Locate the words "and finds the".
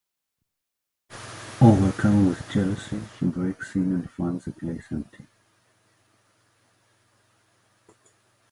3.93-4.51